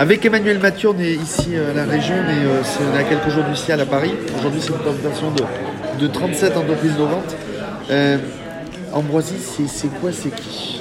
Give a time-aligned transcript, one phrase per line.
[0.00, 3.02] Avec Emmanuel Mathieu, on est ici euh, à la région, mais euh, c'est- on à
[3.04, 4.14] quelques jours du ciel à Paris.
[4.38, 5.42] Aujourd'hui, c'est une présentation de,
[6.00, 7.36] de 37 entreprises innovantes.
[7.90, 8.16] Euh,
[8.94, 9.36] Ambroisie,
[9.68, 10.80] c'est quoi, c'est qui?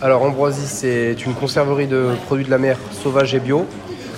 [0.00, 3.66] Alors Ambroisie, c'est une conserverie de produits de la mer sauvage et bio.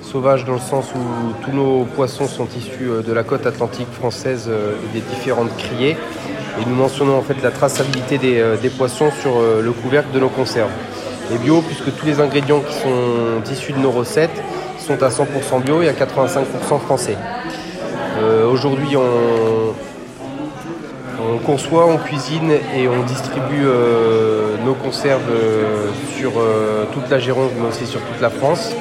[0.00, 3.90] Sauvage dans le sens où tous nos poissons sont issus euh, de la côte atlantique
[3.90, 5.96] française et des différentes criées.
[6.60, 10.70] Et nous mentionnons en fait la traçabilité des, poissons sur le couvercle de nos conserves.
[11.32, 14.30] Et bio, puisque tous les ingrédients qui sont issus de nos recettes
[14.78, 17.16] sont à 100% bio et à 85% français.
[18.20, 19.72] Euh, Aujourd'hui, on,
[21.34, 25.88] on conçoit, on cuisine et on distribue euh, nos conserves euh,
[26.18, 28.72] sur euh, toute la Gironde, mais aussi sur toute la France,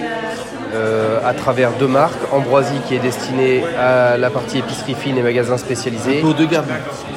[0.73, 2.17] euh, à travers deux marques.
[2.31, 6.65] Ambroisie qui est destinée à la partie épicerie fine et magasins spécialisés, Haut de gamme.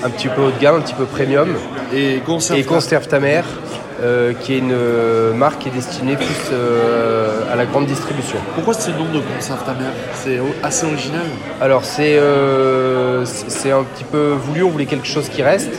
[0.05, 1.49] un petit peu haut de gamme, un petit peu premium,
[1.95, 2.59] Et conserve.
[2.60, 3.45] et Conserve ta mère,
[4.02, 8.38] euh, qui est une euh, marque qui est destinée plus euh, à la grande distribution.
[8.55, 11.23] Pourquoi ce nom de conserve ta mère C'est assez original?
[11.60, 15.73] Alors c'est euh, un petit peu voulu, on voulait quelque chose qui reste,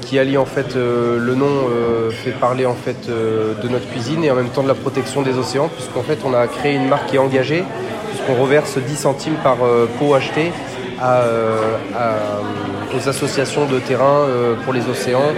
[0.00, 1.68] qui allie en fait le nom
[2.10, 5.36] fait parler en fait de notre cuisine et en même temps de la protection des
[5.38, 7.62] océans, puisqu'en fait on a créé une marque qui est engagée,
[8.08, 9.58] puisqu'on reverse 10 centimes par
[9.98, 10.50] pot acheté
[11.00, 11.58] à, euh,
[11.96, 15.32] à- aux associations de terrain euh, pour les océans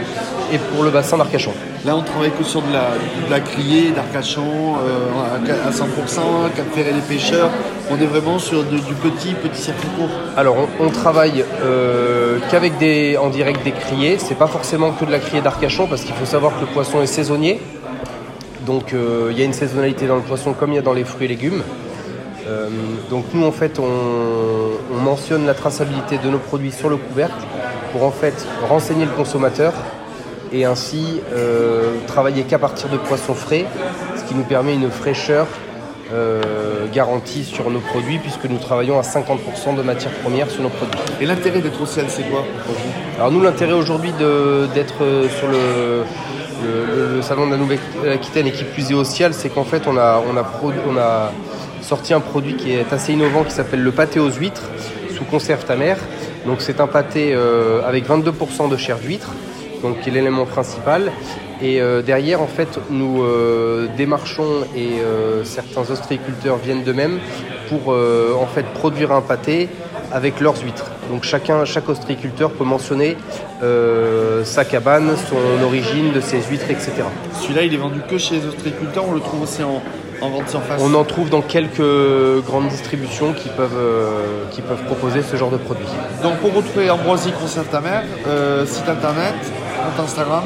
[0.52, 1.52] et pour le bassin d'Arcachon.
[1.84, 2.90] Là, on travaille que sur de la,
[3.26, 7.48] de la criée, d'Arcachon, euh, à à 100%, Cap Ferret les pêcheurs.
[7.90, 10.08] On est vraiment sur de- du petit, petit circuit court.
[10.36, 14.16] Alors on, on travaille euh, qu'avec des en direct des criées.
[14.18, 17.00] C'est pas forcément que de la criée d'Arcachon parce qu'il faut savoir que le poisson
[17.02, 17.60] est saisonnier.
[18.66, 20.92] Donc euh, il y a une saisonnalité dans le poisson comme il y a dans
[20.92, 21.62] les fruits et légumes.
[22.46, 22.68] Euh,
[23.10, 23.84] donc nous en fait on,
[24.94, 27.34] on mentionne la traçabilité de nos produits sur le couvercle
[27.92, 29.72] pour en fait renseigner le consommateur
[30.52, 33.64] et ainsi euh, travailler qu'à partir de poissons frais,
[34.16, 35.48] ce qui nous permet une fraîcheur
[36.14, 40.68] euh, garantie sur nos produits puisque nous travaillons à 50% de matières premières sur nos
[40.68, 41.00] produits.
[41.20, 42.90] Et l'intérêt d'être au ciel, c'est quoi pour vous?
[43.18, 45.02] Alors nous l'intérêt aujourd'hui d'être
[45.36, 46.04] sur le,
[46.62, 49.64] le- le- le salon de la Nouvelle-Aquitaine et qui plus est au ciel, c'est qu'en
[49.64, 51.32] fait on a, on, a produ- on a
[51.86, 54.64] sorti un produit qui est assez innovant qui s'appelle le pâté aux huîtres
[55.14, 55.76] sous conserve ta.
[56.44, 59.30] Donc c'est un pâté euh, avec 22% de chair d'huître,
[59.82, 61.12] donc qui est l'élément principal.
[61.62, 64.94] Et euh, derrière en fait nous euh, démarchons et
[65.44, 67.20] certains ostréiculteurs viennent d'eux-mêmes
[67.68, 69.68] pour en fait produire un pâté
[70.12, 70.90] avec leurs huîtres.
[71.10, 73.16] Donc chacun, chaque ostréiculteur peut mentionner
[74.44, 76.92] sa cabane, son origine de ses huîtres, etc.
[77.40, 79.82] Celui-là, il est vendu que chez les ostréiculteurs, on le trouve aussi en,
[80.20, 80.80] en vente surface.
[80.82, 85.50] On en trouve dans quelques grandes distributions qui peuvent, euh, qui peuvent proposer ce genre
[85.50, 85.86] de produits.
[86.22, 90.44] Donc pour retrouver Ambroisie Conserve ta mère, euh, site internet, compte Instagram.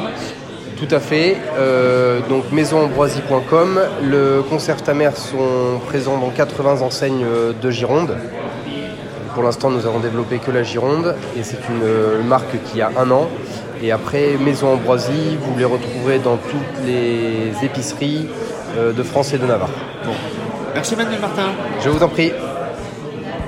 [0.76, 1.36] Tout à fait.
[1.58, 3.80] Euh, donc maisonambroisie.com.
[4.02, 7.26] Le Conserve ta mère sont présents dans 80 enseignes
[7.60, 8.16] de Gironde.
[9.34, 13.10] Pour l'instant, nous avons développé que la Gironde et c'est une marque qui a un
[13.10, 13.28] an.
[13.82, 18.28] Et après, Maison Ambroisie, vous les retrouverez dans toutes les épiceries
[18.76, 19.70] de France et de Navarre.
[20.04, 20.12] Bon.
[20.74, 21.50] Merci Manuel Martin.
[21.82, 22.32] Je vous en prie.